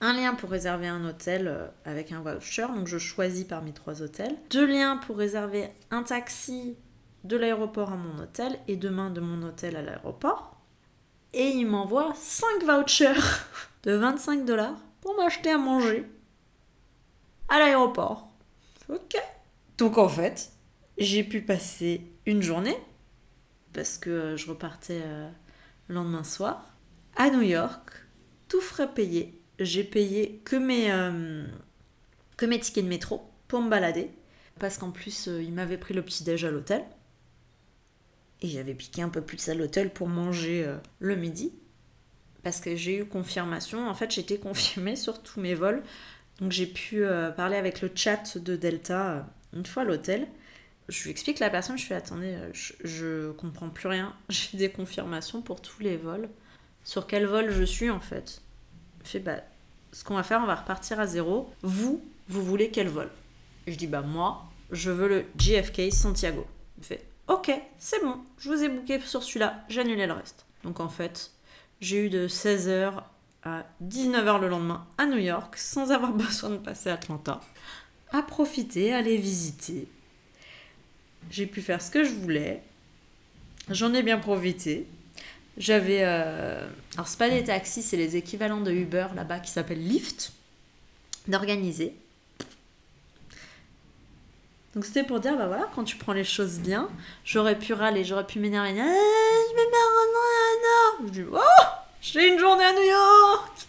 un 0.00 0.12
lien 0.14 0.34
pour 0.34 0.50
réserver 0.50 0.88
un 0.88 1.04
hôtel 1.04 1.70
avec 1.84 2.12
un 2.12 2.20
voucher, 2.20 2.66
donc 2.74 2.86
je 2.86 2.98
choisis 2.98 3.44
parmi 3.44 3.72
trois 3.72 4.02
hôtels. 4.02 4.36
Deux 4.50 4.66
liens 4.66 4.96
pour 4.96 5.16
réserver 5.16 5.68
un 5.90 6.02
taxi 6.02 6.76
de 7.24 7.36
l'aéroport 7.36 7.92
à 7.92 7.96
mon 7.96 8.22
hôtel 8.22 8.58
et 8.68 8.76
demain 8.76 9.10
de 9.10 9.20
mon 9.20 9.46
hôtel 9.46 9.76
à 9.76 9.82
l'aéroport. 9.82 10.56
Et 11.32 11.48
il 11.48 11.66
m'envoie 11.66 12.12
5 12.14 12.64
vouchers 12.64 13.20
de 13.84 13.92
25 13.92 14.44
dollars 14.44 14.76
pour 15.00 15.16
m'acheter 15.16 15.50
à 15.50 15.58
manger 15.58 16.06
à 17.48 17.58
l'aéroport. 17.58 18.28
Ok. 18.88 19.16
Donc 19.78 19.98
en 19.98 20.08
fait, 20.08 20.52
j'ai 20.98 21.24
pu 21.24 21.42
passer 21.42 22.02
une 22.26 22.42
journée, 22.42 22.76
parce 23.72 23.98
que 23.98 24.10
euh, 24.10 24.36
je 24.36 24.48
repartais 24.48 25.00
euh, 25.02 25.30
le 25.88 25.94
lendemain 25.94 26.24
soir, 26.24 26.74
à 27.16 27.30
New 27.30 27.42
York, 27.42 27.90
tout 28.48 28.60
frais 28.60 28.92
payé. 28.92 29.39
J'ai 29.60 29.84
payé 29.84 30.40
que 30.44 30.56
mes, 30.56 30.90
euh, 30.90 31.46
que 32.36 32.46
mes 32.46 32.58
tickets 32.58 32.84
de 32.84 32.88
métro 32.88 33.22
pour 33.46 33.60
me 33.60 33.68
balader, 33.70 34.10
parce 34.58 34.78
qu'en 34.78 34.90
plus, 34.90 35.26
il 35.26 35.52
m'avait 35.52 35.78
pris 35.78 35.94
le 35.94 36.02
petit-déj 36.02 36.44
à 36.44 36.50
l'hôtel. 36.50 36.82
Et 38.42 38.48
j'avais 38.48 38.74
piqué 38.74 39.02
un 39.02 39.10
peu 39.10 39.20
plus 39.20 39.48
à 39.48 39.54
l'hôtel 39.54 39.90
pour 39.90 40.08
manger 40.08 40.66
le 40.98 41.14
midi. 41.14 41.52
Parce 42.42 42.60
que 42.60 42.74
j'ai 42.74 42.98
eu 42.98 43.04
confirmation, 43.04 43.88
en 43.88 43.94
fait 43.94 44.10
j'étais 44.10 44.38
confirmée 44.38 44.96
sur 44.96 45.22
tous 45.22 45.40
mes 45.40 45.54
vols. 45.54 45.82
Donc 46.40 46.52
j'ai 46.52 46.66
pu 46.66 47.04
parler 47.36 47.56
avec 47.56 47.82
le 47.82 47.90
chat 47.94 48.38
de 48.38 48.56
Delta 48.56 49.28
une 49.52 49.66
fois 49.66 49.82
à 49.82 49.84
l'hôtel 49.84 50.26
je 50.90 51.04
lui 51.04 51.10
explique 51.10 51.38
la 51.38 51.50
personne, 51.50 51.78
je 51.78 51.86
fais 51.86 51.94
attendez, 51.94 52.34
euh, 52.34 52.50
je, 52.52 52.72
je 52.84 53.30
comprends 53.32 53.70
plus 53.70 53.88
rien. 53.88 54.14
J'ai 54.28 54.58
des 54.58 54.70
confirmations 54.70 55.40
pour 55.40 55.62
tous 55.62 55.80
les 55.80 55.96
vols. 55.96 56.28
Sur 56.84 57.06
quel 57.06 57.26
vol 57.26 57.50
je 57.50 57.62
suis 57.62 57.90
en 57.90 58.00
fait? 58.00 58.42
Fait 59.04 59.20
bah 59.20 59.40
ce 59.92 60.04
qu'on 60.04 60.14
va 60.14 60.22
faire, 60.22 60.40
on 60.42 60.46
va 60.46 60.54
repartir 60.54 61.00
à 61.00 61.06
zéro. 61.06 61.52
Vous, 61.62 62.02
vous 62.28 62.44
voulez 62.44 62.70
quel 62.70 62.88
vol? 62.88 63.10
Je 63.66 63.74
dis 63.74 63.86
bah 63.86 64.02
moi, 64.02 64.44
je 64.70 64.90
veux 64.90 65.08
le 65.08 65.24
JFK 65.38 65.92
Santiago. 65.92 66.46
Il 66.78 66.84
fait 66.84 67.10
ok, 67.30 67.52
c'est 67.78 68.02
bon, 68.02 68.16
je 68.38 68.50
vous 68.50 68.62
ai 68.62 68.68
booké 68.68 69.00
sur 69.00 69.22
celui-là, 69.22 69.64
j'annulais 69.68 70.06
le 70.06 70.12
reste. 70.12 70.46
Donc 70.64 70.80
en 70.80 70.88
fait, 70.88 71.30
j'ai 71.80 72.06
eu 72.06 72.10
de 72.10 72.26
16h 72.26 72.92
à 73.44 73.64
19h 73.82 74.40
le 74.40 74.48
lendemain 74.48 74.86
à 74.98 75.06
New 75.06 75.18
York 75.18 75.56
sans 75.56 75.92
avoir 75.92 76.12
besoin 76.14 76.50
de 76.50 76.56
passer 76.56 76.90
à 76.90 76.94
Atlanta. 76.94 77.40
À 78.12 78.22
profiter, 78.22 78.92
à 78.92 78.98
aller 78.98 79.16
visiter, 79.16 79.86
j'ai 81.30 81.46
pu 81.46 81.62
faire 81.62 81.80
ce 81.80 81.90
que 81.90 82.02
je 82.02 82.10
voulais. 82.10 82.62
J'en 83.68 83.94
ai 83.94 84.02
bien 84.02 84.18
profité. 84.18 84.88
J'avais. 85.60 86.00
Euh... 86.02 86.66
Alors, 86.94 87.06
c'est 87.06 87.18
pas 87.18 87.28
des 87.28 87.44
taxis, 87.44 87.82
c'est 87.82 87.98
les 87.98 88.16
équivalents 88.16 88.62
de 88.62 88.72
Uber 88.72 89.08
là-bas 89.14 89.40
qui 89.40 89.50
s'appellent 89.50 89.86
Lyft, 89.86 90.32
d'organiser. 91.28 91.94
Donc, 94.74 94.86
c'était 94.86 95.04
pour 95.04 95.20
dire, 95.20 95.36
bah 95.36 95.48
voilà, 95.48 95.68
quand 95.74 95.84
tu 95.84 95.96
prends 95.96 96.14
les 96.14 96.24
choses 96.24 96.60
bien, 96.60 96.88
j'aurais 97.24 97.58
pu 97.58 97.74
râler, 97.74 98.04
j'aurais 98.04 98.26
pu 98.26 98.38
m'énerver. 98.38 98.70
Ah, 98.70 98.84
je 98.84 99.52
me 99.52 101.06
mets 101.06 101.06
Je 101.06 101.20
dis, 101.20 101.28
oh, 101.30 101.38
j'ai 102.00 102.32
une 102.32 102.38
journée 102.38 102.64
à 102.64 102.72
New 102.72 102.82
York 102.82 103.66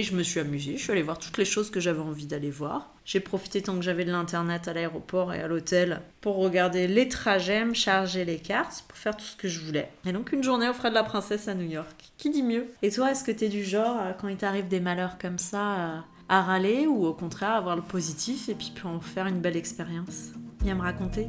et 0.00 0.02
je 0.02 0.14
me 0.14 0.22
suis 0.22 0.40
amusée, 0.40 0.78
je 0.78 0.82
suis 0.82 0.92
allée 0.92 1.02
voir 1.02 1.18
toutes 1.18 1.36
les 1.36 1.44
choses 1.44 1.68
que 1.70 1.78
j'avais 1.78 2.00
envie 2.00 2.26
d'aller 2.26 2.50
voir. 2.50 2.94
J'ai 3.04 3.20
profité 3.20 3.60
tant 3.60 3.74
que 3.76 3.82
j'avais 3.82 4.06
de 4.06 4.10
l'internet 4.10 4.66
à 4.66 4.72
l'aéroport 4.72 5.34
et 5.34 5.42
à 5.42 5.46
l'hôtel 5.46 6.00
pour 6.22 6.36
regarder 6.36 6.86
les 6.86 7.06
trajets, 7.06 7.66
me 7.66 7.74
charger 7.74 8.24
les 8.24 8.38
cartes, 8.38 8.84
pour 8.88 8.96
faire 8.96 9.14
tout 9.14 9.26
ce 9.26 9.36
que 9.36 9.46
je 9.46 9.60
voulais. 9.60 9.90
Et 10.06 10.12
donc 10.12 10.32
une 10.32 10.42
journée 10.42 10.70
au 10.70 10.72
frais 10.72 10.88
de 10.88 10.94
la 10.94 11.02
princesse 11.02 11.48
à 11.48 11.54
New 11.54 11.68
York. 11.68 12.12
Qui 12.16 12.30
dit 12.30 12.42
mieux? 12.42 12.68
Et 12.80 12.90
toi, 12.90 13.10
est-ce 13.10 13.24
que 13.24 13.32
t'es 13.32 13.50
du 13.50 13.62
genre, 13.62 13.98
euh, 14.00 14.12
quand 14.18 14.28
il 14.28 14.38
t'arrive 14.38 14.68
des 14.68 14.80
malheurs 14.80 15.18
comme 15.18 15.38
ça, 15.38 16.02
à 16.30 16.42
râler 16.42 16.86
ou 16.86 17.04
au 17.04 17.12
contraire 17.12 17.50
à 17.50 17.60
voir 17.60 17.76
le 17.76 17.82
positif 17.82 18.48
et 18.48 18.54
puis 18.54 18.72
en 18.84 19.00
faire 19.00 19.26
une 19.26 19.40
belle 19.40 19.58
expérience? 19.58 20.30
Viens 20.62 20.76
me 20.76 20.82
raconter 20.82 21.26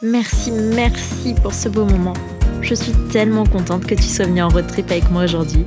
Merci, 0.00 0.52
merci 0.52 1.34
pour 1.42 1.52
ce 1.52 1.68
beau 1.68 1.84
moment. 1.84 2.14
Je 2.62 2.72
suis 2.72 2.92
tellement 3.10 3.44
contente 3.44 3.84
que 3.84 3.96
tu 3.96 4.04
sois 4.04 4.26
venu 4.26 4.40
en 4.40 4.48
road 4.48 4.68
trip 4.68 4.88
avec 4.92 5.10
moi 5.10 5.24
aujourd'hui. 5.24 5.64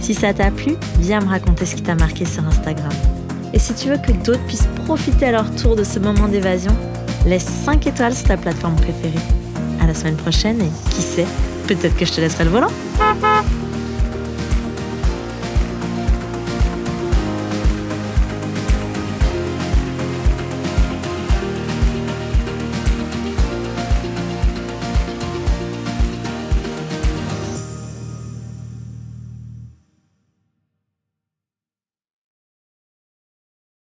Si 0.00 0.14
ça 0.14 0.32
t'a 0.32 0.52
plu, 0.52 0.76
viens 1.00 1.20
me 1.20 1.26
raconter 1.26 1.66
ce 1.66 1.74
qui 1.74 1.82
t'a 1.82 1.96
marqué 1.96 2.24
sur 2.24 2.46
Instagram. 2.46 2.92
Et 3.52 3.58
si 3.58 3.74
tu 3.74 3.88
veux 3.88 3.96
que 3.96 4.12
d'autres 4.12 4.44
puissent 4.46 4.68
profiter 4.86 5.26
à 5.26 5.32
leur 5.32 5.52
tour 5.56 5.74
de 5.74 5.82
ce 5.82 5.98
moment 5.98 6.28
d'évasion, 6.28 6.76
laisse 7.26 7.42
5 7.64 7.84
étoiles 7.88 8.14
sur 8.14 8.28
ta 8.28 8.36
plateforme 8.36 8.76
préférée. 8.76 9.24
À 9.80 9.88
la 9.88 9.94
semaine 9.94 10.16
prochaine 10.16 10.60
et 10.60 10.90
qui 10.94 11.02
sait, 11.02 11.26
peut-être 11.66 11.96
que 11.96 12.04
je 12.04 12.12
te 12.12 12.20
laisserai 12.20 12.44
le 12.44 12.50
volant. 12.50 12.70